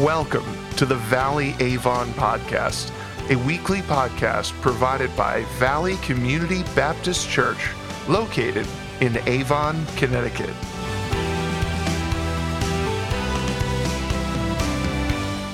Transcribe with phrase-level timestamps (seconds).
[0.00, 2.92] Welcome to the Valley Avon Podcast,
[3.32, 7.70] a weekly podcast provided by Valley Community Baptist Church,
[8.06, 8.64] located
[9.00, 10.54] in Avon, Connecticut.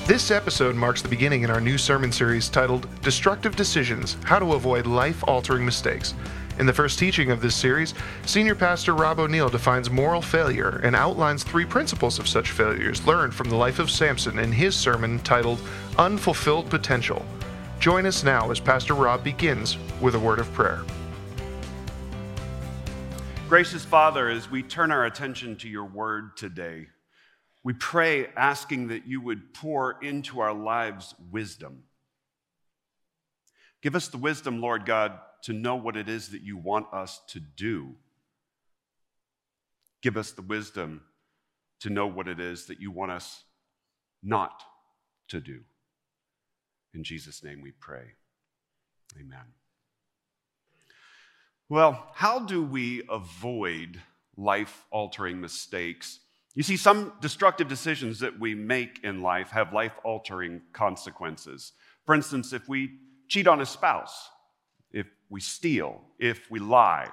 [0.05, 4.53] This episode marks the beginning in our new sermon series titled Destructive Decisions How to
[4.53, 6.13] Avoid Life Altering Mistakes.
[6.57, 7.93] In the first teaching of this series,
[8.25, 13.33] Senior Pastor Rob O'Neill defines moral failure and outlines three principles of such failures learned
[13.33, 15.59] from the life of Samson in his sermon titled
[15.97, 17.25] Unfulfilled Potential.
[17.81, 20.81] Join us now as Pastor Rob begins with a word of prayer.
[23.49, 26.87] Gracious Father, as we turn our attention to your word today,
[27.65, 31.83] we pray asking that you would pour into our lives wisdom.
[33.81, 37.21] Give us the wisdom, Lord God, to know what it is that you want us
[37.27, 37.93] to do.
[40.01, 41.01] Give us the wisdom
[41.81, 43.43] to know what it is that you want us
[44.23, 44.63] not
[45.27, 45.59] to do.
[46.95, 48.13] In Jesus' name we pray.
[49.19, 49.45] Amen.
[51.69, 54.01] Well, how do we avoid
[54.35, 56.21] life altering mistakes?
[56.55, 61.73] You see, some destructive decisions that we make in life have life altering consequences.
[62.03, 64.29] For instance, if we cheat on a spouse,
[64.95, 67.09] if we steal, if we lie,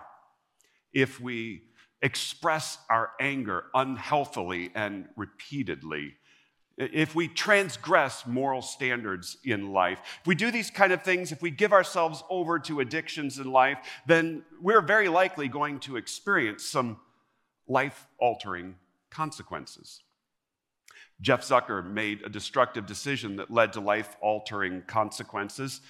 [0.95, 1.65] if we
[2.01, 6.15] express our anger unhealthily and repeatedly,
[6.79, 11.43] if we transgress moral standards in life, if we do these kind of things, if
[11.43, 16.65] we give ourselves over to addictions in life, then we're very likely going to experience
[16.65, 16.99] some
[17.67, 18.77] life altering
[19.11, 20.03] consequences.
[21.21, 25.81] Jeff Zucker made a destructive decision that led to life altering consequences.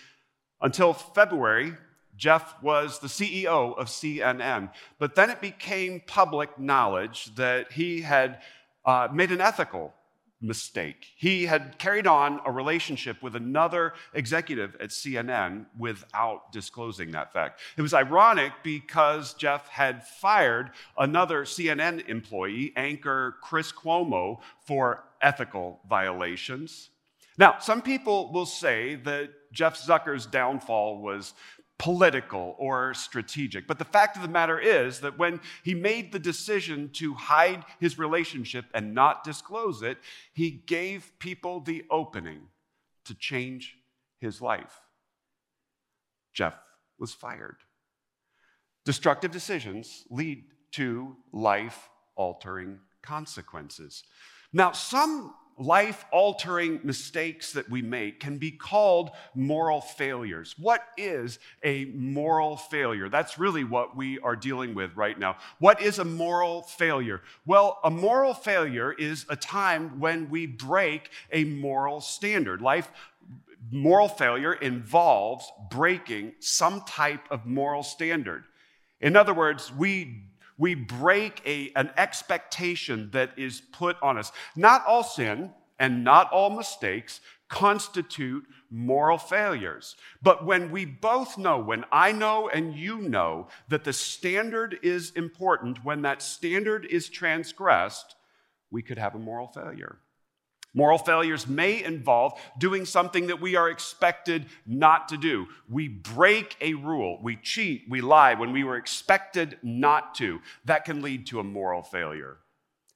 [0.62, 1.74] Until February,
[2.16, 8.40] Jeff was the CEO of CNN, but then it became public knowledge that he had
[8.84, 9.92] uh, made an ethical
[10.42, 11.06] mistake.
[11.16, 17.60] He had carried on a relationship with another executive at CNN without disclosing that fact.
[17.76, 25.80] It was ironic because Jeff had fired another CNN employee, anchor Chris Cuomo, for ethical
[25.88, 26.90] violations.
[27.38, 31.34] Now, some people will say that Jeff Zucker's downfall was
[31.78, 33.66] political or strategic.
[33.66, 37.64] But the fact of the matter is that when he made the decision to hide
[37.80, 39.98] his relationship and not disclose it,
[40.32, 42.42] he gave people the opening
[43.04, 43.76] to change
[44.20, 44.80] his life.
[46.32, 46.54] Jeff
[47.00, 47.56] was fired.
[48.84, 54.04] Destructive decisions lead to life altering consequences.
[54.52, 60.54] Now, some life altering mistakes that we make can be called moral failures.
[60.58, 63.08] What is a moral failure?
[63.08, 65.36] That's really what we are dealing with right now.
[65.58, 67.22] What is a moral failure?
[67.46, 72.60] Well, a moral failure is a time when we break a moral standard.
[72.60, 72.90] Life
[73.70, 78.44] moral failure involves breaking some type of moral standard.
[79.00, 80.24] In other words, we
[80.58, 84.32] we break a, an expectation that is put on us.
[84.56, 89.96] Not all sin and not all mistakes constitute moral failures.
[90.22, 95.10] But when we both know, when I know and you know that the standard is
[95.10, 98.14] important, when that standard is transgressed,
[98.70, 99.98] we could have a moral failure.
[100.74, 105.46] Moral failures may involve doing something that we are expected not to do.
[105.68, 110.40] We break a rule, we cheat, we lie when we were expected not to.
[110.64, 112.38] That can lead to a moral failure.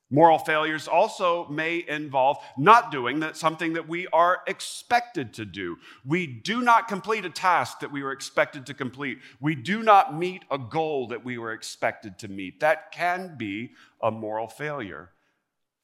[0.08, 5.78] Moral failures also may involve not doing that something that we are expected to do.
[6.04, 9.18] We do not complete a task that we were expected to complete.
[9.40, 12.60] We do not meet a goal that we were expected to meet.
[12.60, 15.10] That can be a moral failure.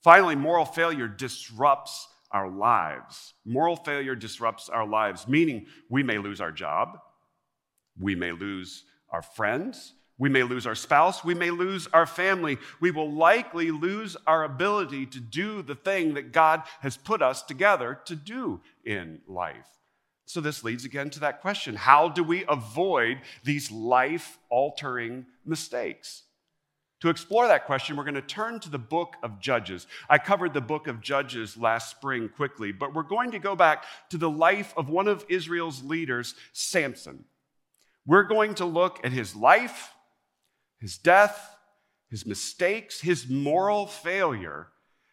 [0.03, 3.35] Finally, moral failure disrupts our lives.
[3.45, 6.99] Moral failure disrupts our lives, meaning we may lose our job,
[7.99, 12.59] we may lose our friends, we may lose our spouse, we may lose our family.
[12.81, 17.43] We will likely lose our ability to do the thing that God has put us
[17.43, 19.67] together to do in life.
[20.27, 26.23] So, this leads again to that question how do we avoid these life altering mistakes?
[27.03, 29.89] To explore that question, we're going to turn to the book of Judges.
[30.09, 33.87] I covered the book of Judges last spring quickly, but we're going to go back
[34.11, 37.25] to the life of one of Israel's leaders, Samson.
[38.07, 39.93] We're going to look at his life,
[40.79, 41.57] his death,
[42.09, 44.69] his mistakes, his moral failure.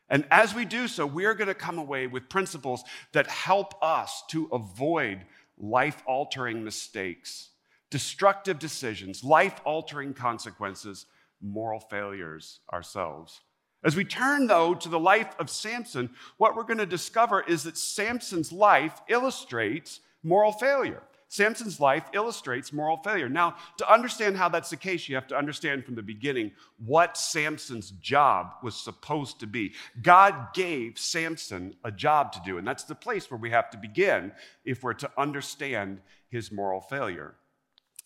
[0.10, 2.84] And as we do so, we're going to come away with principles
[3.14, 5.26] that help us to avoid
[5.58, 7.50] life altering mistakes,
[7.90, 11.08] destructive decisions, life altering consequences
[11.42, 13.42] moral failures ourselves.
[13.84, 17.64] As we turn, though, to the life of Samson, what we're going to discover is
[17.64, 21.02] that Samson's life illustrates moral failure.
[21.30, 23.30] Samson's life illustrates moral failure.
[23.30, 26.52] Now, to understand how that's the case, you have to understand from the beginning
[26.84, 29.74] what Samson's job was supposed to be.
[30.02, 33.78] God gave Samson a job to do, and that's the place where we have to
[33.78, 34.32] begin
[34.66, 37.36] if we're to understand his moral failure.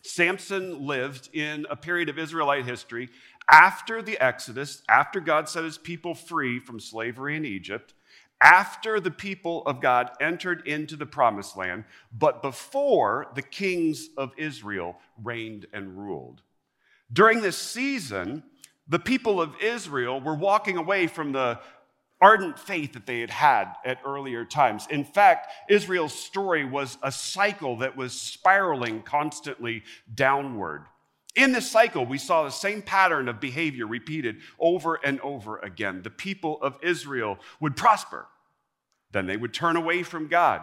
[0.04, 3.10] Samson lived in a period of Israelite history
[3.50, 7.94] after the Exodus, after God set his people free from slavery in Egypt
[8.44, 14.34] after the people of God entered into the promised land, but before the kings of
[14.38, 16.42] Israel reigned and ruled.
[17.12, 18.44] During this season,
[18.88, 21.60] the people of Israel were walking away from the
[22.24, 24.88] ardent faith that they had had at earlier times.
[24.90, 29.84] In fact, Israel's story was a cycle that was spiraling constantly
[30.16, 30.86] downward.
[31.36, 36.02] In this cycle, we saw the same pattern of behavior repeated over and over again.
[36.02, 38.26] The people of Israel would prosper,
[39.12, 40.62] then they would turn away from God.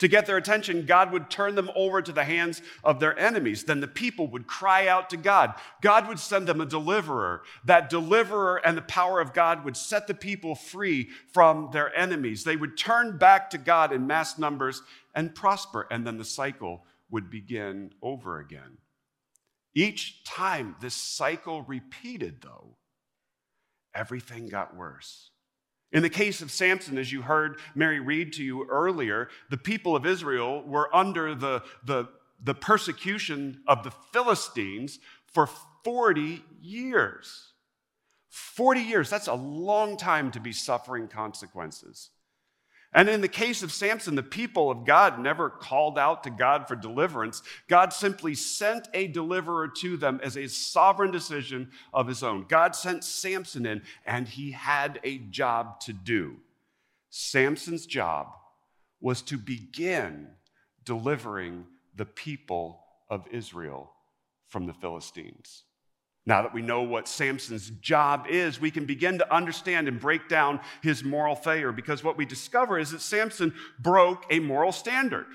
[0.00, 3.64] To get their attention, God would turn them over to the hands of their enemies.
[3.64, 5.54] Then the people would cry out to God.
[5.82, 7.42] God would send them a deliverer.
[7.64, 12.44] That deliverer and the power of God would set the people free from their enemies.
[12.44, 14.82] They would turn back to God in mass numbers
[15.14, 15.86] and prosper.
[15.90, 18.78] And then the cycle would begin over again.
[19.74, 22.76] Each time this cycle repeated, though,
[23.94, 25.30] everything got worse.
[25.92, 29.96] In the case of Samson, as you heard Mary read to you earlier, the people
[29.96, 32.08] of Israel were under the, the,
[32.42, 35.48] the persecution of the Philistines for
[35.84, 37.52] 40 years.
[38.28, 42.10] 40 years, that's a long time to be suffering consequences.
[42.92, 46.66] And in the case of Samson, the people of God never called out to God
[46.66, 47.40] for deliverance.
[47.68, 52.46] God simply sent a deliverer to them as a sovereign decision of his own.
[52.48, 56.36] God sent Samson in, and he had a job to do.
[57.10, 58.28] Samson's job
[59.00, 60.28] was to begin
[60.84, 63.92] delivering the people of Israel
[64.48, 65.62] from the Philistines.
[66.30, 70.28] Now that we know what Samson's job is, we can begin to understand and break
[70.28, 75.26] down his moral failure because what we discover is that Samson broke a moral standard.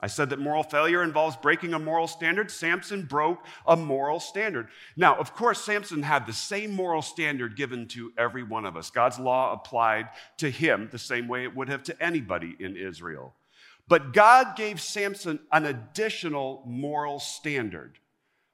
[0.00, 2.50] I said that moral failure involves breaking a moral standard.
[2.50, 4.70] Samson broke a moral standard.
[4.96, 8.90] Now, of course, Samson had the same moral standard given to every one of us.
[8.90, 13.34] God's law applied to him the same way it would have to anybody in Israel.
[13.86, 18.00] But God gave Samson an additional moral standard.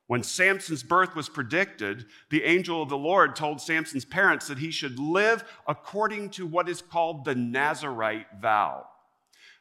[0.07, 4.71] When Samson's birth was predicted, the angel of the Lord told Samson's parents that he
[4.71, 8.87] should live according to what is called the Nazarite vow.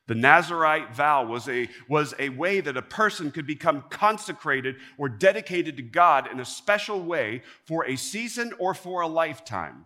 [0.06, 5.08] The Nazarite vow was a, was a way that a person could become consecrated or
[5.08, 9.86] dedicated to God in a special way for a season or for a lifetime.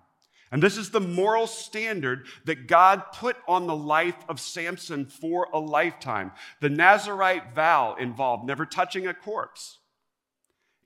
[0.51, 5.49] And this is the moral standard that God put on the life of Samson for
[5.53, 6.31] a lifetime.
[6.61, 9.77] The Nazarite vow involved never touching a corpse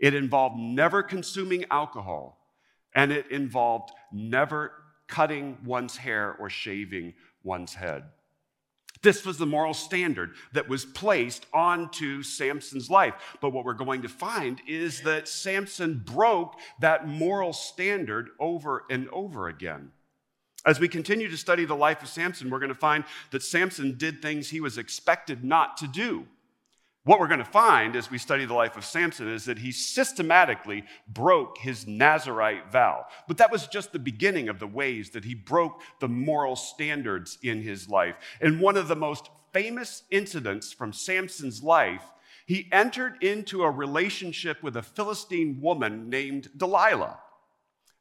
[0.01, 2.38] it involved never consuming alcohol,
[2.94, 4.74] and it involved never
[5.07, 7.13] cutting one's hair or shaving
[7.44, 8.03] one's head.
[9.03, 13.13] This was the moral standard that was placed onto Samson's life.
[13.42, 19.09] But what we're going to find is that Samson broke that moral standard over and
[19.09, 19.92] over again.
[20.66, 23.97] As we continue to study the life of Samson, we're going to find that Samson
[23.97, 26.28] did things he was expected not to do.
[27.03, 29.71] What we're going to find as we study the life of Samson is that he
[29.71, 33.05] systematically broke his Nazarite vow.
[33.27, 37.39] But that was just the beginning of the ways that he broke the moral standards
[37.41, 38.15] in his life.
[38.39, 42.03] And one of the most famous incidents from Samson's life,
[42.45, 47.19] he entered into a relationship with a Philistine woman named Delilah.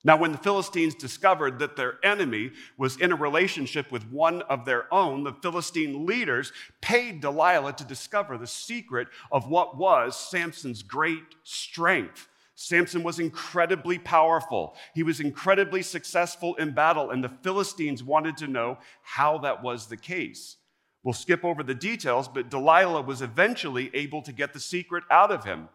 [0.03, 4.65] Now, when the Philistines discovered that their enemy was in a relationship with one of
[4.65, 10.83] their own, the Philistine leaders paid Delilah to discover the secret of what was Samson's
[10.83, 12.29] great strength.
[12.55, 14.75] Samson was incredibly powerful.
[14.95, 19.87] He was incredibly successful in battle, and the Philistines wanted to know how that was
[19.87, 20.57] the case.
[21.03, 25.31] We'll skip over the details, but Delilah was eventually able to get the secret out
[25.31, 25.69] of him.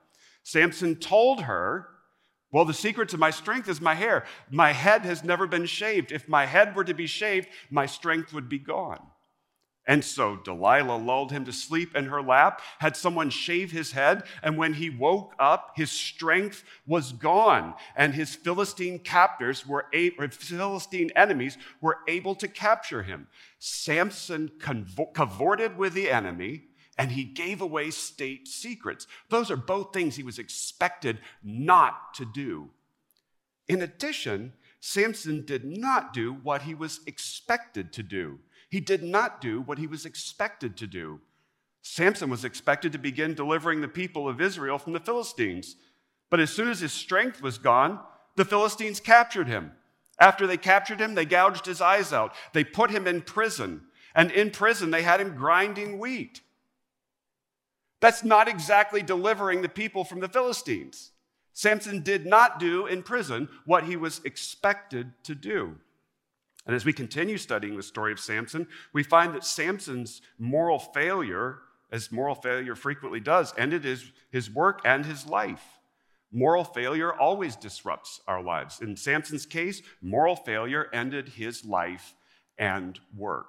[0.43, 1.89] Samson told her
[2.55, 4.23] well, the secret to my strength is my hair.
[4.49, 6.13] My head has never been shaved.
[6.13, 9.01] If my head were to be shaved, my strength would be gone.
[9.85, 14.23] And so Delilah lulled him to sleep in her lap, had someone shave his head,
[14.41, 19.87] and when he woke up, his strength was gone, and his Philistine captors were
[20.31, 23.27] Philistine enemies were able to capture him.
[23.59, 24.49] Samson
[25.13, 29.07] cavorted with the enemy, and he gave away state secrets.
[29.29, 32.69] Those are both things he was expected not to do.
[33.67, 38.39] In addition, Samson did not do what he was expected to do.
[38.69, 41.21] He did not do what he was expected to do.
[41.81, 45.75] Samson was expected to begin delivering the people of Israel from the Philistines.
[46.29, 47.99] But as soon as his strength was gone,
[48.35, 49.71] the Philistines captured him.
[50.19, 52.33] After they captured him, they gouged his eyes out.
[52.53, 53.81] They put him in prison.
[54.13, 56.41] And in prison, they had him grinding wheat.
[58.05, 61.09] That's not exactly delivering the people from the Philistines.
[61.53, 65.77] Samson did not do in prison what he was expected to do.
[66.67, 71.61] And as we continue studying the story of Samson, we find that Samson's moral failure,
[71.91, 75.79] as moral failure frequently does, ended his, his work and his life.
[76.31, 78.81] Moral failure always disrupts our lives.
[78.81, 82.13] In Samson's case, moral failure ended his life
[82.55, 83.47] and work.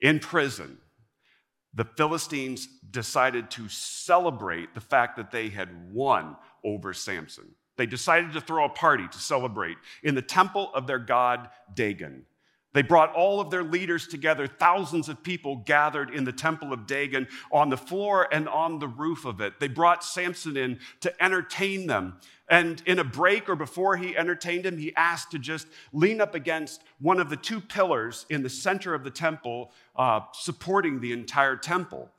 [0.00, 0.78] In prison,
[1.74, 7.54] the Philistines decided to celebrate the fact that they had won over Samson.
[7.76, 12.24] They decided to throw a party to celebrate in the temple of their god Dagon.
[12.74, 14.46] They brought all of their leaders together.
[14.46, 18.88] Thousands of people gathered in the temple of Dagon on the floor and on the
[18.88, 19.58] roof of it.
[19.58, 22.18] They brought Samson in to entertain them.
[22.48, 26.34] And in a break or before he entertained him, he asked to just lean up
[26.34, 31.12] against one of the two pillars in the center of the temple, uh, supporting the
[31.12, 32.10] entire temple.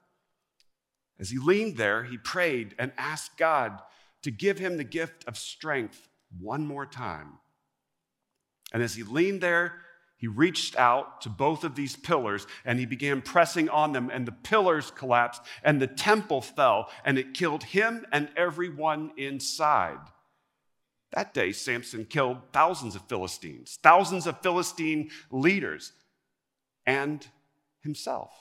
[1.20, 3.82] As he leaned there, he prayed and asked God
[4.22, 6.08] to give him the gift of strength
[6.40, 7.40] one more time.
[8.72, 9.74] And as he leaned there,
[10.16, 14.28] he reached out to both of these pillars and he began pressing on them, and
[14.28, 19.98] the pillars collapsed, and the temple fell, and it killed him and everyone inside.
[21.12, 25.92] That day, Samson killed thousands of Philistines, thousands of Philistine leaders,
[26.86, 27.26] and
[27.82, 28.32] himself.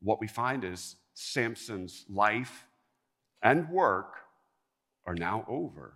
[0.00, 2.64] What we find is Samson's life
[3.42, 4.16] and work
[5.06, 5.94] are now over.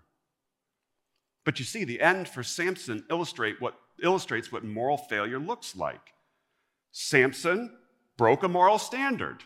[1.44, 6.14] But you see, the end for Samson illustrate what, illustrates what moral failure looks like.
[6.92, 7.76] Samson
[8.16, 9.42] broke a moral standard.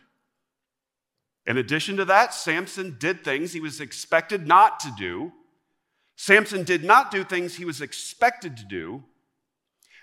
[1.47, 5.33] In addition to that, Samson did things he was expected not to do.
[6.17, 9.05] Samson did not do things he was expected to do.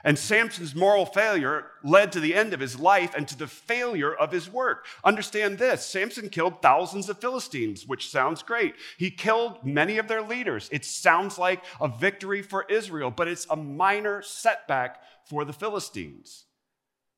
[0.03, 4.13] And Samson's moral failure led to the end of his life and to the failure
[4.13, 4.85] of his work.
[5.03, 8.73] Understand this Samson killed thousands of Philistines, which sounds great.
[8.97, 10.69] He killed many of their leaders.
[10.71, 16.45] It sounds like a victory for Israel, but it's a minor setback for the Philistines.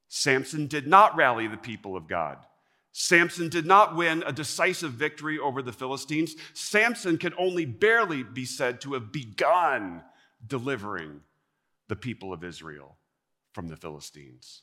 [0.10, 2.38] Samson did not rally the people of God.
[2.94, 6.36] Samson did not win a decisive victory over the Philistines.
[6.54, 10.04] Samson can only barely be said to have begun
[10.46, 11.22] delivering
[11.88, 12.98] the people of Israel
[13.52, 14.62] from the Philistines.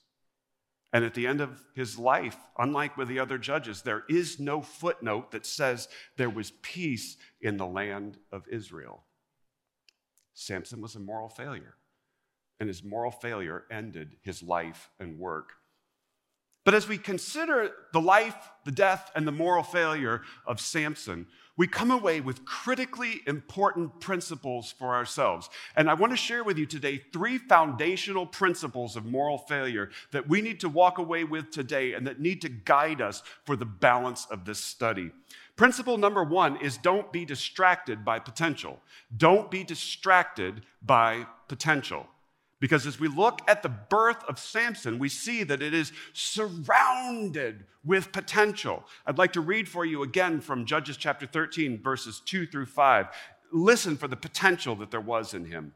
[0.93, 4.63] And at the end of his life, unlike with the other judges, there is no
[4.63, 9.05] footnote that says there was peace in the land of Israel.
[10.35, 11.75] Samson was a moral failure,
[12.61, 15.53] and his moral failure ended his life and work.
[16.71, 21.67] But as we consider the life, the death, and the moral failure of Samson, we
[21.67, 25.51] come away with critically important principles for ourselves.
[25.75, 30.29] And I want to share with you today three foundational principles of moral failure that
[30.29, 33.67] we need to walk away with today and that need to guide us for the
[33.67, 35.11] balance of this study.
[35.57, 38.79] Principle number one is don't be distracted by potential.
[39.17, 42.07] Don't be distracted by potential.
[42.61, 47.65] Because as we look at the birth of Samson, we see that it is surrounded
[47.83, 48.85] with potential.
[49.07, 53.07] I'd like to read for you again from Judges chapter 13, verses 2 through 5.
[53.51, 55.73] Listen for the potential that there was in him.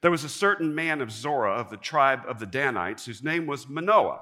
[0.00, 3.46] There was a certain man of Zorah of the tribe of the Danites whose name
[3.46, 4.20] was Manoah.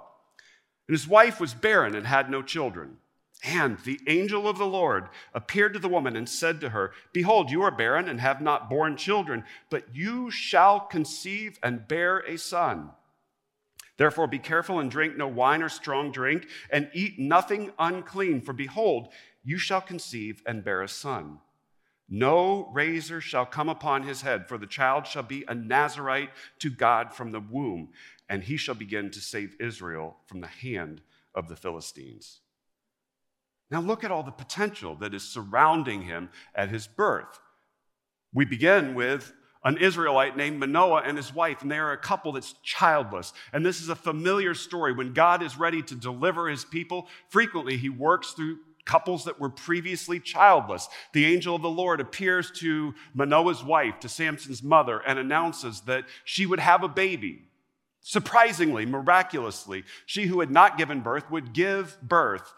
[0.86, 2.98] And his wife was barren and had no children.
[3.42, 7.50] And the angel of the Lord appeared to the woman and said to her, Behold,
[7.50, 12.38] you are barren and have not borne children, but you shall conceive and bear a
[12.38, 12.90] son.
[13.96, 18.52] Therefore, be careful and drink no wine or strong drink, and eat nothing unclean, for
[18.52, 19.08] behold,
[19.42, 21.38] you shall conceive and bear a son.
[22.08, 26.30] No razor shall come upon his head, for the child shall be a Nazarite
[26.60, 27.88] to God from the womb,
[28.28, 31.00] and he shall begin to save Israel from the hand
[31.34, 32.41] of the Philistines.
[33.72, 37.40] Now, look at all the potential that is surrounding him at his birth.
[38.34, 39.32] We begin with
[39.64, 43.32] an Israelite named Manoah and his wife, and they are a couple that's childless.
[43.50, 44.92] And this is a familiar story.
[44.92, 49.48] When God is ready to deliver his people, frequently he works through couples that were
[49.48, 50.86] previously childless.
[51.14, 56.04] The angel of the Lord appears to Manoah's wife, to Samson's mother, and announces that
[56.24, 57.48] she would have a baby.
[58.02, 62.52] Surprisingly, miraculously, she who had not given birth would give birth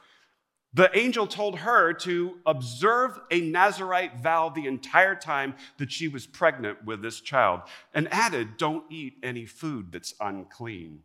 [0.75, 6.26] The angel told her to observe a Nazarite vow the entire time that she was
[6.26, 7.61] pregnant with this child
[7.95, 11.02] and added, Don't eat any food that's unclean.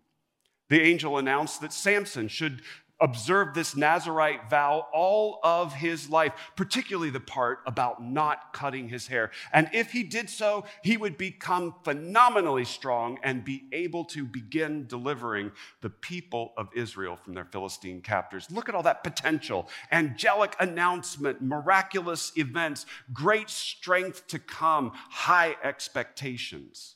[0.69, 2.63] The angel announced that Samson should
[3.01, 9.07] observe this Nazarite vow all of his life, particularly the part about not cutting his
[9.07, 9.31] hair.
[9.53, 14.87] And if he did so, he would become phenomenally strong and be able to begin
[14.87, 15.51] delivering
[15.81, 18.49] the people of Israel from their Philistine captors.
[18.51, 26.95] Look at all that potential angelic announcement, miraculous events, great strength to come, high expectations.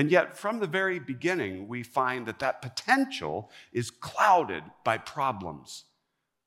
[0.00, 5.84] And yet, from the very beginning, we find that that potential is clouded by problems.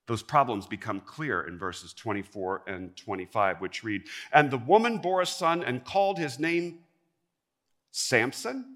[0.07, 5.21] Those problems become clear in verses 24 and 25, which read And the woman bore
[5.21, 6.79] a son and called his name
[7.91, 8.75] Samson.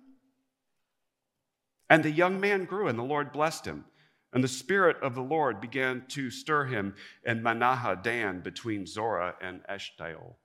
[1.89, 3.84] And the young man grew, and the Lord blessed him.
[4.31, 6.93] And the Spirit of the Lord began to stir him
[7.25, 10.36] in Mahaneh-dan between Zorah and Eshtaol.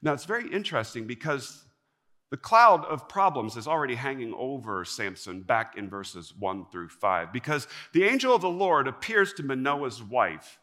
[0.00, 1.66] Now, it's very interesting because
[2.32, 7.30] the cloud of problems is already hanging over Samson back in verses 1 through 5
[7.30, 10.58] because the angel of the Lord appears to Manoah's wife.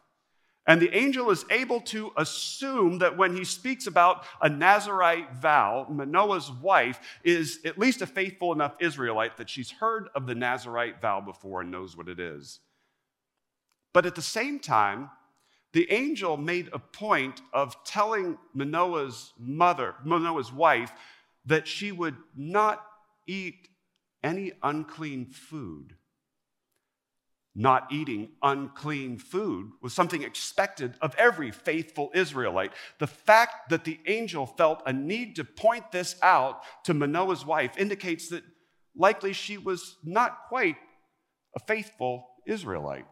[0.66, 5.86] And the angel is able to assume that when he speaks about a Nazarite vow,
[5.88, 11.00] Manoah's wife is at least a faithful enough Israelite that she's heard of the Nazarite
[11.00, 12.58] vow before and knows what it is.
[13.92, 15.10] But at the same time,
[15.72, 20.90] the angel made a point of telling Manoah's mother, Manoah's wife,
[21.46, 22.84] that she would not
[23.26, 23.68] eat
[24.22, 25.94] any unclean food.
[27.54, 32.72] Not eating unclean food was something expected of every faithful Israelite.
[32.98, 37.76] The fact that the angel felt a need to point this out to Manoah's wife
[37.76, 38.44] indicates that
[38.94, 40.76] likely she was not quite
[41.56, 43.06] a faithful Israelite.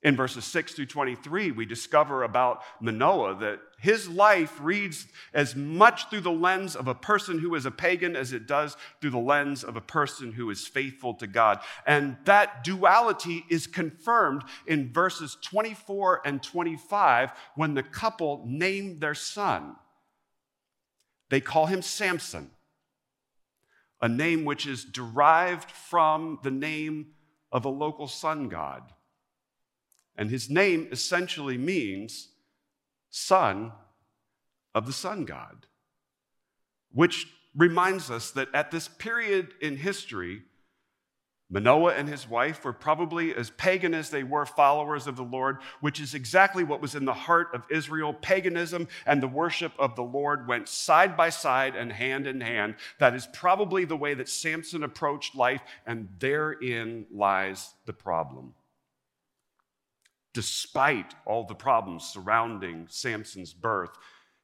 [0.00, 6.08] In verses 6 through 23, we discover about Manoah that his life reads as much
[6.08, 9.18] through the lens of a person who is a pagan as it does through the
[9.18, 11.58] lens of a person who is faithful to God.
[11.84, 19.16] And that duality is confirmed in verses 24 and 25 when the couple name their
[19.16, 19.74] son.
[21.28, 22.52] They call him Samson,
[24.00, 27.14] a name which is derived from the name
[27.50, 28.92] of a local sun god.
[30.18, 32.28] And his name essentially means
[33.08, 33.72] son
[34.74, 35.66] of the sun god,
[36.92, 40.42] which reminds us that at this period in history,
[41.50, 45.58] Manoah and his wife were probably as pagan as they were followers of the Lord,
[45.80, 48.12] which is exactly what was in the heart of Israel.
[48.12, 52.74] Paganism and the worship of the Lord went side by side and hand in hand.
[52.98, 58.52] That is probably the way that Samson approached life, and therein lies the problem
[60.32, 63.90] despite all the problems surrounding Samson's birth.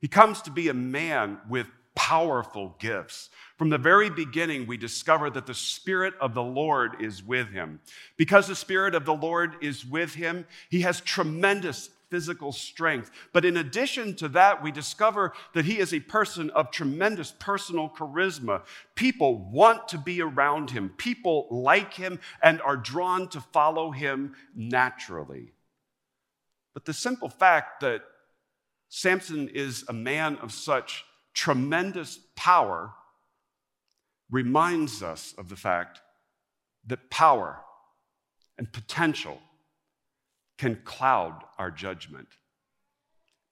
[0.01, 3.31] He comes to be a man with powerful gifts.
[3.57, 7.81] From the very beginning, we discover that the Spirit of the Lord is with him.
[8.16, 13.11] Because the Spirit of the Lord is with him, he has tremendous physical strength.
[13.33, 17.88] But in addition to that, we discover that he is a person of tremendous personal
[17.88, 18.62] charisma.
[18.94, 24.35] People want to be around him, people like him and are drawn to follow him
[24.55, 25.54] naturally.
[26.75, 28.03] But the simple fact that
[28.89, 32.93] Samson is a man of such tremendous power
[34.31, 36.01] reminds us of the fact
[36.87, 37.61] that power
[38.59, 39.39] and potential
[40.59, 42.29] can cloud our judgment.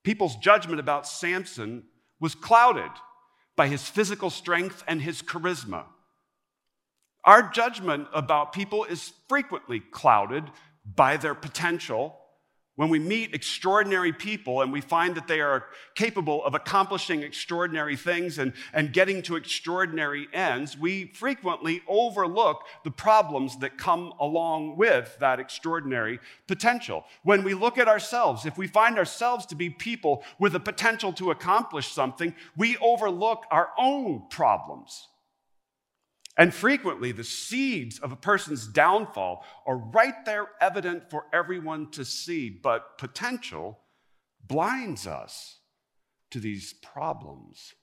[0.04, 1.84] People's judgment about Samson
[2.20, 2.90] was clouded
[3.56, 5.84] by his physical strength and his charisma.
[7.24, 10.44] Our judgment about people is frequently clouded
[10.84, 12.18] by their potential
[12.76, 17.96] when we meet extraordinary people and we find that they are capable of accomplishing extraordinary
[17.96, 24.78] things and, and getting to extraordinary ends, we frequently overlook the problems that come along
[24.78, 27.04] with that extraordinary potential.
[27.22, 31.12] When we look at ourselves, if we find ourselves to be people with a potential
[31.14, 35.08] to accomplish something, we overlook our own problems.
[36.36, 42.04] And frequently, the seeds of a person's downfall are right there evident for everyone to
[42.04, 43.78] see, but potential
[44.46, 45.58] blinds us
[46.30, 47.74] to these problems.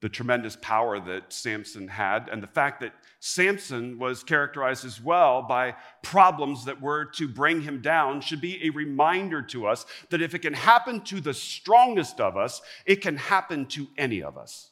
[0.00, 5.42] The tremendous power that Samson had, and the fact that Samson was characterized as well
[5.42, 10.22] by problems that were to bring him down, should be a reminder to us that
[10.22, 14.38] if it can happen to the strongest of us, it can happen to any of
[14.38, 14.70] us.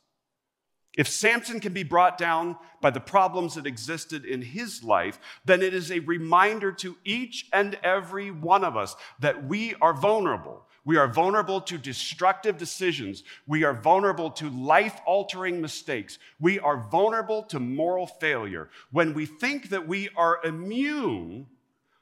[0.97, 5.63] If Samson can be brought down by the problems that existed in his life, then
[5.63, 10.65] it is a reminder to each and every one of us that we are vulnerable.
[10.85, 13.23] We are vulnerable to destructive decisions.
[13.47, 16.19] We are vulnerable to life altering mistakes.
[16.41, 18.71] We are vulnerable to moral failure.
[18.91, 21.47] When we think that we are immune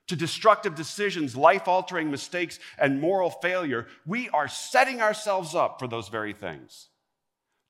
[0.07, 5.89] to destructive decisions, life altering mistakes, and moral failure, we are setting ourselves up for
[5.89, 6.89] those very things.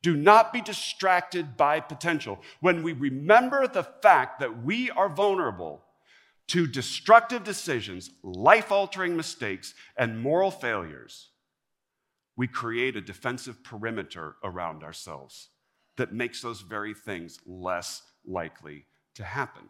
[0.06, 2.40] Do not be distracted by potential.
[2.60, 5.82] When we remember the fact that we are vulnerable
[6.46, 11.30] to destructive decisions, life altering mistakes, and moral failures,
[12.36, 15.48] we create a defensive perimeter around ourselves
[15.96, 18.84] that makes those very things less likely
[19.16, 19.68] to happen.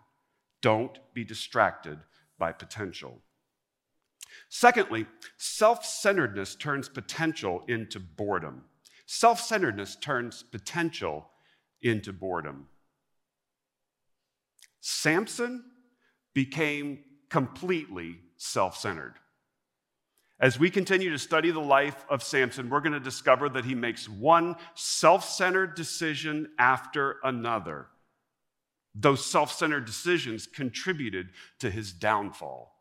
[0.61, 2.01] Don't be distracted
[2.38, 3.22] by potential.
[4.51, 5.07] Secondly,
[5.38, 8.64] self centeredness turns potential into boredom.
[9.07, 11.31] Self centeredness turns potential
[11.81, 12.66] into boredom.
[14.81, 15.64] Samson
[16.35, 16.99] became
[17.31, 19.14] completely self centered.
[20.38, 23.75] As we continue to study the life of Samson, we're going to discover that he
[23.75, 27.87] makes one self centered decision after another.
[28.95, 32.75] Those self centered decisions contributed to his downfall.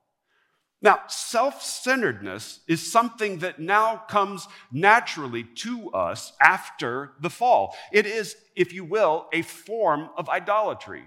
[0.85, 7.75] Now, self centeredness is something that now comes naturally to us after the fall.
[7.91, 11.05] It is, if you will, a form of idolatry.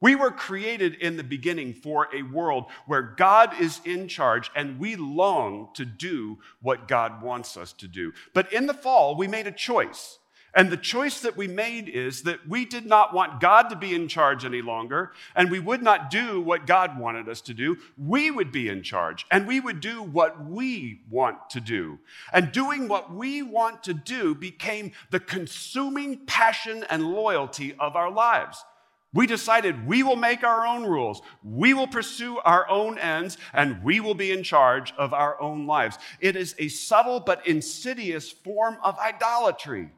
[0.00, 4.78] We were created in the beginning for a world where God is in charge and
[4.78, 8.12] we long to do what God wants us to do.
[8.34, 10.20] But in the fall, we made a choice.
[10.56, 13.94] And the choice that we made is that we did not want God to be
[13.94, 17.76] in charge any longer, and we would not do what God wanted us to do.
[17.98, 21.98] We would be in charge, and we would do what we want to do.
[22.32, 28.10] And doing what we want to do became the consuming passion and loyalty of our
[28.10, 28.64] lives.
[29.12, 33.84] We decided we will make our own rules, we will pursue our own ends, and
[33.84, 35.98] we will be in charge of our own lives.
[36.18, 39.90] It is a subtle but insidious form of idolatry.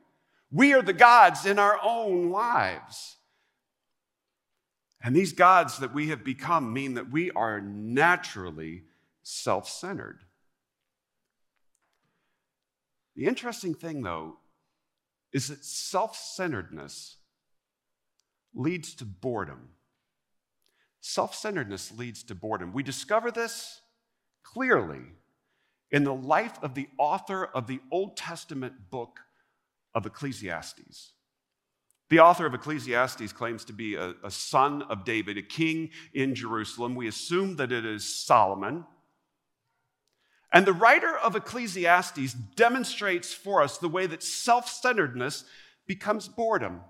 [0.51, 3.17] We are the gods in our own lives.
[5.03, 8.85] And these gods that we have become mean that we are naturally
[9.23, 10.21] self centered.
[13.15, 14.39] The interesting thing, though,
[15.33, 17.17] is that self centeredness
[18.55, 19.71] leads to boredom.
[21.01, 22.73] Self centeredness leads to boredom.
[22.73, 23.83] We discover this
[24.43, 25.03] clearly
[25.91, 29.21] in the life of the author of the Old Testament book
[29.95, 31.13] of Ecclesiastes.
[32.11, 36.35] The author of Ecclesiastes claims to be a, a, son of David, a king in
[36.35, 36.95] Jerusalem.
[36.95, 38.87] We assume that it is Solomon.
[40.53, 45.45] And the writer of Ecclesiastes demonstrates for us the way that self centeredness
[45.87, 46.81] becomes boredom.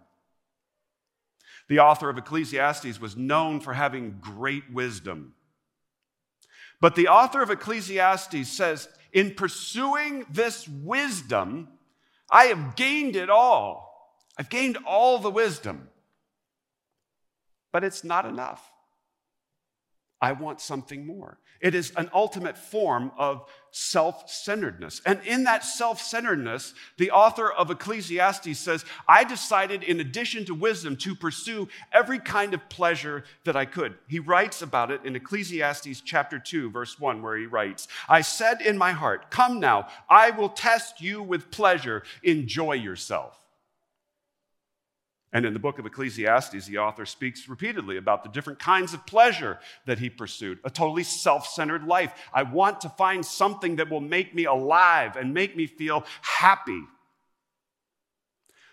[1.68, 5.34] The author of Ecclesiastes was known for having great wisdom.
[6.80, 11.68] But the author of Ecclesiastes says, in pursuing this wisdom,
[12.30, 13.88] I have gained it all.
[14.38, 15.88] I've gained all the wisdom.
[17.72, 18.70] But it's not enough.
[20.20, 21.38] I want something more.
[21.60, 25.02] It is an ultimate form of self centeredness.
[25.04, 30.54] And in that self centeredness, the author of Ecclesiastes says, I decided, in addition to
[30.54, 33.96] wisdom, to pursue every kind of pleasure that I could.
[34.06, 38.60] He writes about it in Ecclesiastes chapter 2, verse 1, where he writes, I said
[38.60, 43.38] in my heart, Come now, I will test you with pleasure, enjoy yourself.
[45.32, 49.06] And in the book of Ecclesiastes, the author speaks repeatedly about the different kinds of
[49.06, 52.14] pleasure that he pursued a totally self centered life.
[52.32, 56.80] I want to find something that will make me alive and make me feel happy.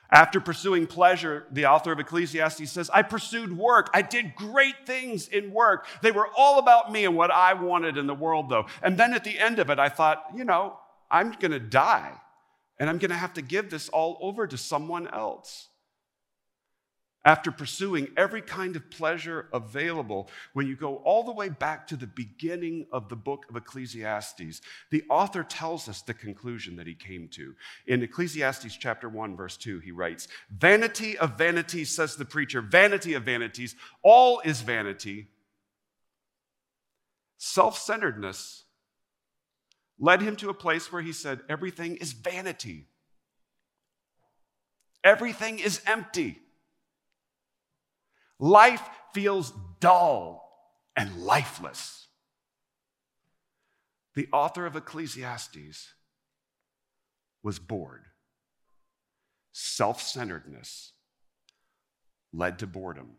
[0.10, 3.90] After pursuing pleasure, the author of Ecclesiastes says, I pursued work.
[3.94, 5.88] I did great things in work.
[6.02, 8.68] They were all about me and what I wanted in the world, though.
[8.82, 10.80] And then at the end of it, I thought, you know,
[11.12, 12.14] I'm going to die
[12.80, 15.68] and I'm going to have to give this all over to someone else
[17.26, 21.96] after pursuing every kind of pleasure available, when you go all the way back to
[21.96, 24.62] the beginning of the book of Ecclesiastes,
[24.92, 27.56] the author tells us the conclusion that he came to.
[27.88, 33.16] In Ecclesiastes chapter 1, verse 2, he writes, Vanity of vanities, says the preacher, vanity
[33.16, 35.28] of vanities, all is vanity.
[37.38, 38.66] Self centeredness
[39.98, 42.86] led him to a place where he said, Everything is vanity,
[45.04, 46.42] everything is empty.
[48.40, 50.42] Life feels dull
[50.96, 52.08] and lifeless.
[54.16, 55.94] The author of Ecclesiastes
[57.44, 58.06] was bored.
[59.52, 60.94] self centeredness
[62.34, 63.18] led to boredom.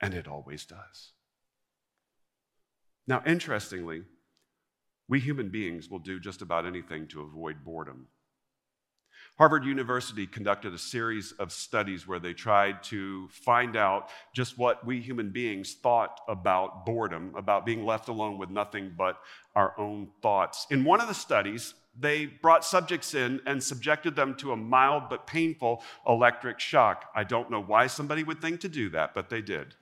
[0.00, 1.12] And it always does.
[3.06, 4.04] Now, interestingly,
[5.08, 8.08] we human beings will do just about anything to avoid boredom.
[9.36, 14.86] Harvard University conducted a series of studies where they tried to find out just what
[14.86, 19.18] we human beings thought about boredom, about being left alone with nothing but
[19.56, 20.68] our own thoughts.
[20.70, 25.04] In one of the studies, they brought subjects in and subjected them to a mild
[25.10, 27.10] but painful electric shock.
[27.12, 29.74] I don't know why somebody would think to do that, but they did.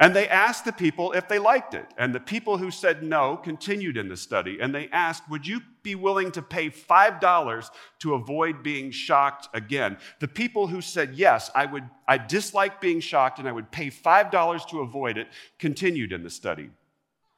[0.00, 1.86] And they asked the people if they liked it.
[1.98, 4.56] And the people who said no continued in the study.
[4.58, 9.98] And they asked, Would you be willing to pay $5 to avoid being shocked again?
[10.20, 13.90] The people who said, Yes, I, would, I dislike being shocked and I would pay
[13.90, 16.70] $5 to avoid it, continued in the study.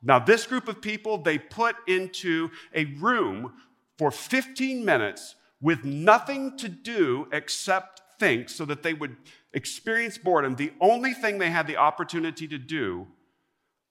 [0.01, 3.55] Now, this group of people, they put into a room
[3.99, 9.17] for 15 minutes with nothing to do except think so that they would
[9.55, 13.07] experience boredom, the only thing they had the opportunity to do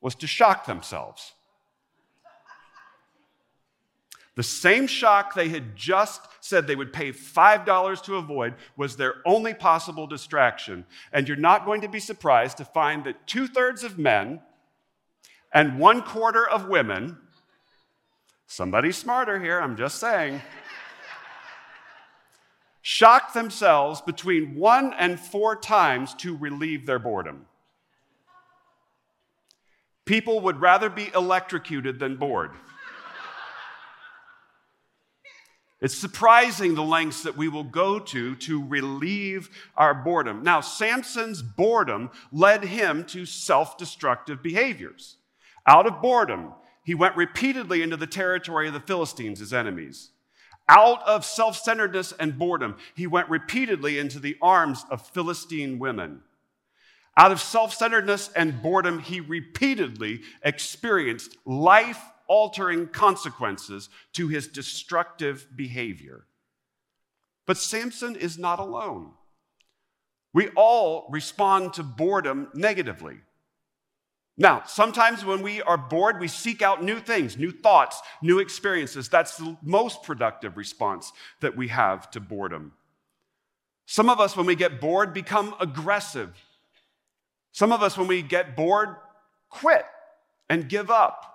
[0.01, 1.33] was to shock themselves.
[4.35, 9.15] The same shock they had just said they would pay $5 to avoid was their
[9.25, 10.85] only possible distraction.
[11.11, 14.41] And you're not going to be surprised to find that two thirds of men
[15.53, 17.17] and one quarter of women,
[18.47, 20.41] somebody smarter here, I'm just saying,
[22.81, 27.45] shock themselves between one and four times to relieve their boredom.
[30.05, 32.51] People would rather be electrocuted than bored.
[35.81, 40.43] It's surprising the lengths that we will go to to relieve our boredom.
[40.43, 45.17] Now, Samson's boredom led him to self destructive behaviors.
[45.65, 50.11] Out of boredom, he went repeatedly into the territory of the Philistines, his enemies.
[50.71, 56.21] Out of self centeredness and boredom, he went repeatedly into the arms of Philistine women.
[57.17, 65.45] Out of self centeredness and boredom, he repeatedly experienced life altering consequences to his destructive
[65.53, 66.25] behavior.
[67.45, 69.11] But Samson is not alone.
[70.33, 73.17] We all respond to boredom negatively.
[74.37, 79.09] Now, sometimes when we are bored, we seek out new things, new thoughts, new experiences.
[79.09, 82.73] That's the most productive response that we have to boredom.
[83.85, 86.33] Some of us, when we get bored, become aggressive.
[87.51, 88.95] Some of us, when we get bored,
[89.49, 89.85] quit
[90.49, 91.27] and give up.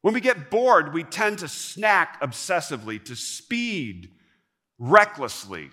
[0.00, 4.10] When we get bored, we tend to snack obsessively, to speed
[4.78, 5.70] recklessly,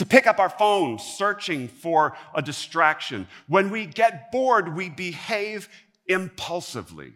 [0.00, 3.28] to pick up our phones searching for a distraction.
[3.48, 5.68] When we get bored, we behave
[6.06, 7.12] impulsively.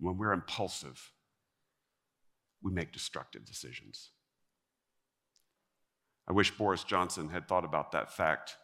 [0.00, 1.12] When we're impulsive,
[2.62, 4.08] we make destructive decisions.
[6.26, 8.56] I wish Boris Johnson had thought about that fact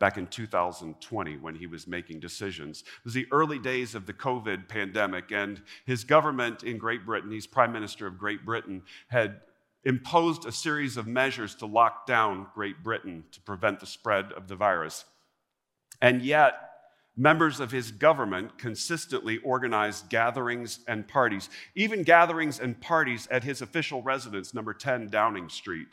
[0.00, 2.80] back in 2020 when he was making decisions.
[2.80, 7.30] It was the early days of the COVID pandemic, and his government in Great Britain,
[7.30, 9.42] he's Prime Minister of Great Britain, had
[9.84, 14.48] imposed a series of measures to lock down Great Britain to prevent the spread of
[14.48, 15.04] the virus.
[16.00, 16.54] And yet,
[17.16, 23.62] members of his government consistently organized gatherings and parties, even gatherings and parties at his
[23.62, 25.88] official residence, number 10 Downing Street.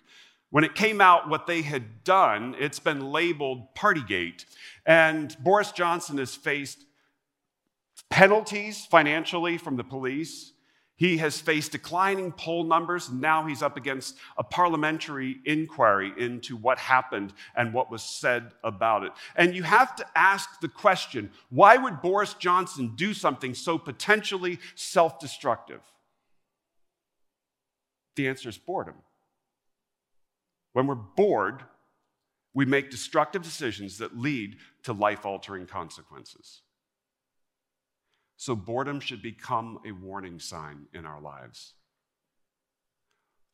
[0.50, 4.46] When it came out what they had done, it's been labeled Partygate.
[4.86, 6.84] And Boris Johnson has faced
[8.10, 10.52] penalties financially from the police.
[11.02, 13.10] He has faced declining poll numbers.
[13.10, 19.02] Now he's up against a parliamentary inquiry into what happened and what was said about
[19.06, 19.12] it.
[19.36, 24.60] And you have to ask the question why would Boris Johnson do something so potentially
[24.76, 25.82] self destructive?
[28.16, 28.98] The answer is boredom.
[30.74, 31.64] When we're bored,
[32.54, 36.62] we make destructive decisions that lead to life altering consequences.
[38.42, 41.76] So boredom should become a warning sign in our lives.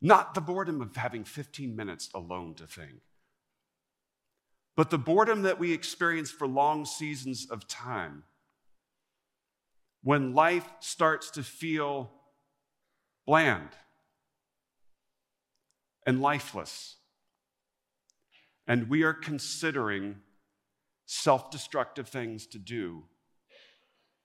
[0.02, 3.02] Not the boredom of having 15 minutes alone to think,
[4.78, 8.23] but the boredom that we experience for long seasons of time.
[10.04, 12.10] When life starts to feel
[13.26, 13.71] bland
[16.06, 16.95] and lifeless,
[18.65, 20.21] and we are considering
[21.06, 23.04] self destructive things to do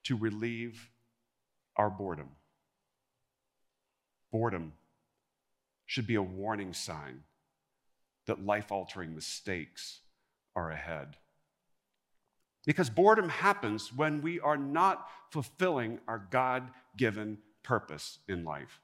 [0.03, 0.89] to relieve
[1.75, 2.29] our boredom.
[4.31, 4.73] Boredom
[5.85, 7.23] should be a warning sign
[8.25, 9.99] that life altering mistakes
[10.55, 11.17] are ahead.
[12.65, 18.79] Because boredom happens when we are not fulfilling our God given purpose in life.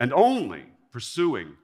[0.00, 1.56] And only pursuing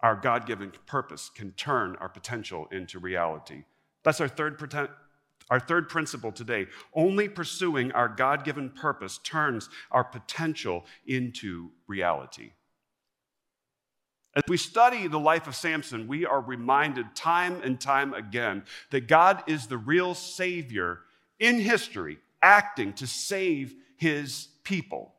[0.00, 3.64] our God given purpose can turn our potential into reality.
[4.02, 4.58] That's our third,
[5.54, 6.66] our third principle today.
[6.92, 12.50] Only pursuing our God given purpose turns our potential into reality.
[14.34, 19.06] As we study the life of Samson, we are reminded time and time again that
[19.06, 21.02] God is the real Savior
[21.38, 25.14] in history, acting to save his people.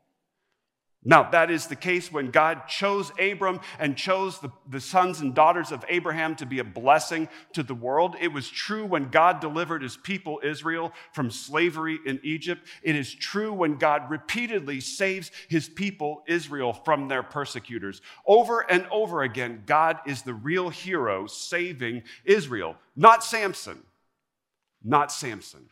[1.08, 5.36] Now, that is the case when God chose Abram and chose the, the, sons and
[5.36, 8.16] daughters of Abraham to be a blessing to the world.
[8.20, 12.68] It was true when God delivered his people Israel from slavery in Egypt.
[12.82, 18.02] It is true when God repeatedly saves his people Israel from their persecutors.
[18.26, 23.84] Over and over again, God is the real hero saving Israel, not Samson.
[24.84, 25.70] Not Samson.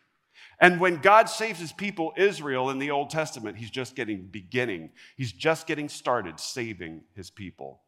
[0.63, 4.91] And when God saves his people, Israel, in the Old Testament, he's just getting beginning.
[5.17, 7.81] He's just getting started saving his people.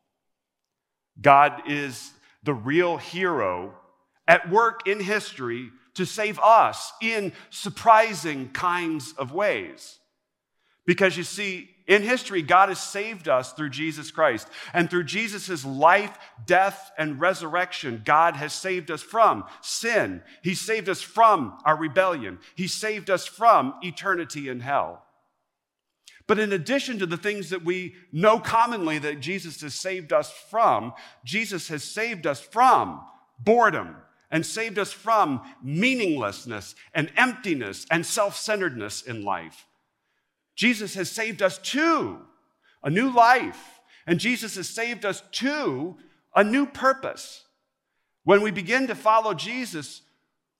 [1.21, 2.11] God is
[2.43, 3.75] the real hero
[4.27, 9.99] at work in history to save us in surprising kinds of ways.
[10.85, 14.47] Because you see, in history, God has saved us through Jesus Christ.
[14.73, 20.23] And through Jesus' life, death, and resurrection, God has saved us from sin.
[20.43, 22.39] He saved us from our rebellion.
[22.55, 25.03] He saved us from eternity in hell.
[26.27, 30.31] But in addition to the things that we know commonly that Jesus has saved us
[30.49, 30.93] from,
[31.23, 33.01] Jesus has saved us from
[33.39, 33.97] boredom
[34.31, 39.67] and saved us from meaninglessness and emptiness and self centeredness in life.
[40.55, 42.19] Jesus has saved us to
[42.83, 45.97] a new life, and Jesus has saved us to
[46.35, 47.43] a new purpose.
[48.23, 50.01] When we begin to follow Jesus,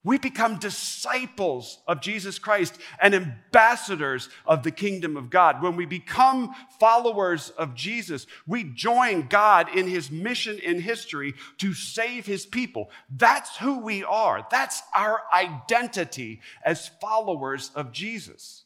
[0.04, 5.64] we become disciples of Jesus Christ and ambassadors of the kingdom of God.
[5.64, 11.74] When we become followers of Jesus, we join God in his mission in history to
[11.74, 12.92] save his people.
[13.10, 14.46] That's who we are.
[14.52, 18.65] That's our identity as followers of Jesus.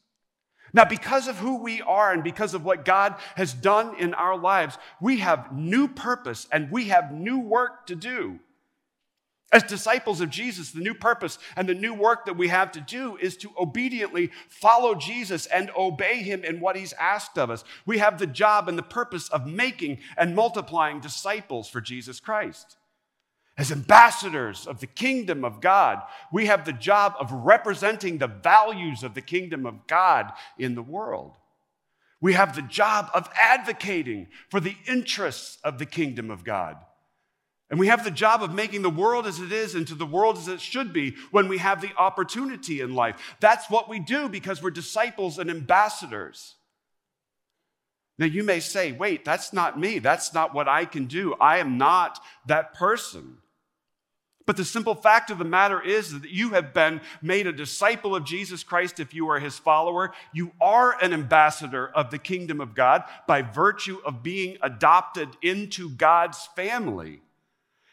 [0.74, 4.38] Now, because of who we are and because of what God has done in our
[4.38, 8.40] lives, we have new purpose and we have new work to do.
[9.52, 12.82] As disciples of Jesus, the new purpose and the new work that we have to
[12.82, 17.64] do is to obediently follow Jesus and obey him in what he's asked of us.
[17.86, 22.78] We have the job and the purpose of making and multiplying disciples for Jesus Christ.
[23.60, 29.04] As ambassadors of the kingdom of God, we have the job of representing the values
[29.04, 31.36] of the kingdom of God in the world.
[32.22, 36.78] We have the job of advocating for the interests of the kingdom of God.
[37.69, 40.38] And we have the job of making the world as it is into the world
[40.38, 43.36] as it should be when we have the opportunity in life.
[43.41, 46.56] That's what we do because we're disciples and ambassadors.
[48.17, 50.00] Now, you may say, wait, that's not me.
[50.00, 51.36] That's not what I can do.
[51.41, 53.36] I am not that person.
[54.50, 58.16] But the simple fact of the matter is that you have been made a disciple
[58.16, 60.12] of Jesus Christ if you are his follower.
[60.34, 65.92] You are an ambassador of the kingdom of God by virtue of being adopted into
[65.92, 67.22] God's family.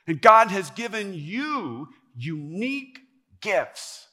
[0.07, 3.01] And God has given you unique
[3.43, 4.07] gifts.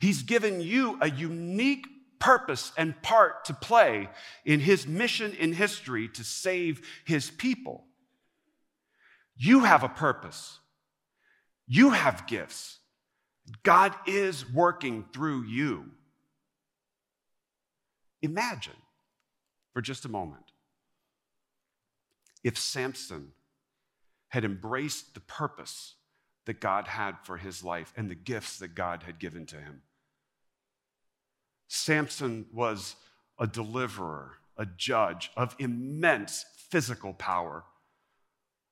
[0.00, 1.86] He's given you a unique
[2.18, 4.08] purpose and part to play
[4.46, 7.84] in his mission in history to save his people.
[9.36, 10.60] You have a purpose.
[11.68, 12.78] You have gifts.
[13.62, 15.90] God is working through you.
[18.22, 18.76] Imagine
[19.72, 20.44] for just a moment
[22.42, 23.32] if Samson
[24.28, 25.94] had embraced the purpose
[26.46, 29.82] that God had for his life and the gifts that God had given to him.
[31.68, 32.96] Samson was
[33.38, 37.64] a deliverer, a judge of immense physical power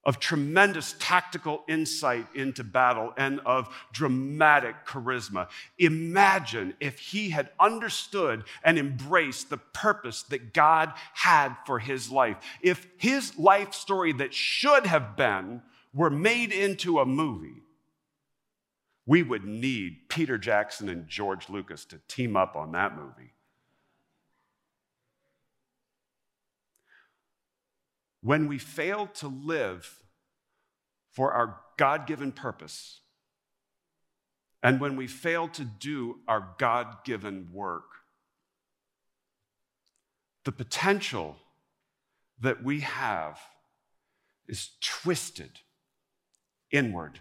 [0.06, 5.48] of tremendous tactical insight into battle and of dramatic charisma.
[5.78, 12.36] Imagine if he had understood and embraced the purpose that God had for his life.
[12.62, 15.60] If his life story that should have been
[15.92, 17.62] were made into a movie,
[19.06, 23.32] we would need Peter Jackson and George Lucas to team up on that movie.
[28.26, 30.00] When we fail to live
[31.12, 33.02] for our God given purpose,
[34.64, 37.84] and when we fail to do our God given work,
[40.44, 41.36] the potential
[42.40, 43.38] that we have
[44.48, 45.60] is twisted
[46.72, 47.20] inward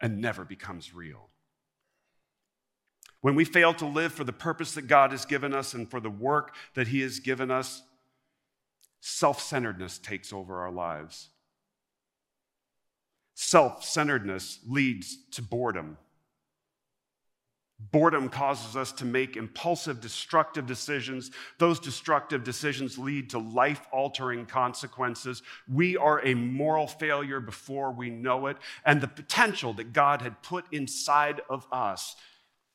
[0.00, 1.28] and never becomes real.
[3.20, 5.98] When we fail to live for the purpose that God has given us and for
[5.98, 7.82] the work that He has given us,
[9.02, 11.28] self centeredness takes over our lives.
[13.34, 15.98] Self centeredness leads to boredom.
[17.90, 21.32] Boredom causes us to make impulsive, destructive decisions.
[21.58, 25.42] Those destructive decisions lead to life altering consequences.
[25.66, 30.42] We are a moral failure before we know it, and the potential that God had
[30.42, 32.14] put inside of us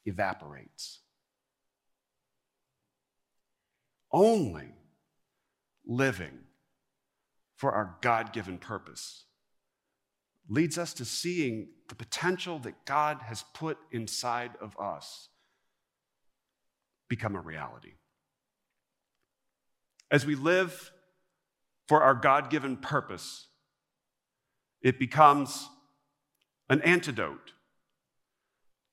[0.05, 0.99] evaporates.
[4.11, 4.73] Only
[5.88, 6.39] living
[7.55, 9.23] for our God given purpose
[10.49, 15.29] leads us to seeing the potential that God has put inside of us
[17.09, 17.93] become a reality.
[20.09, 20.91] As we live
[21.88, 23.47] for our God given purpose,
[24.81, 25.69] it becomes
[26.69, 27.53] an antidote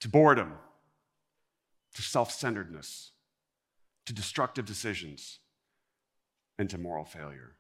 [0.01, 0.55] to boredom,
[1.95, 3.13] to self centeredness,
[4.07, 5.39] to destructive decisions,
[6.59, 7.57] and to moral failure.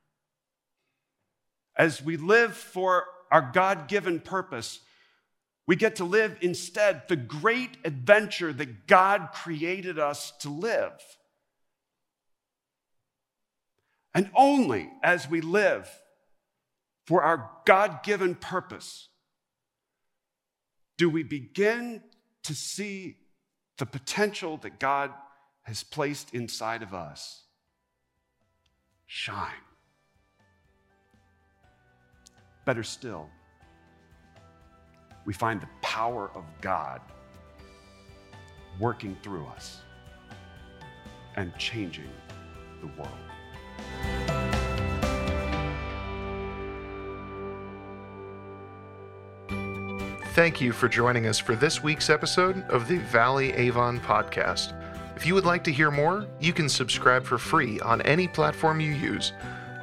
[1.77, 4.81] As we live for our God given purpose,
[5.67, 10.93] we get to live instead the great adventure that God created us to live.
[14.15, 15.91] And only as we live
[17.07, 19.09] for our God given purpose
[20.97, 22.03] do we begin
[22.45, 23.17] to see
[23.79, 25.13] the potential that God
[25.63, 27.44] has placed inside of us
[29.07, 29.51] shine.
[32.65, 33.29] Better still,
[35.25, 37.01] we find the power of God
[38.81, 39.81] working through us
[41.37, 42.11] and changing
[42.81, 43.09] the world.
[50.35, 54.84] Thank you for joining us for this week's episode of the Valley Avon podcast.
[55.17, 58.81] If you would like to hear more, you can subscribe for free on any platform
[58.81, 59.33] you use.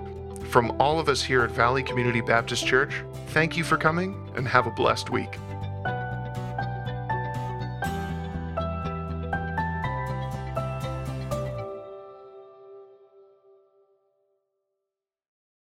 [0.49, 2.93] From all of us here at Valley Community Baptist Church,
[3.29, 5.39] thank you for coming and have a blessed week.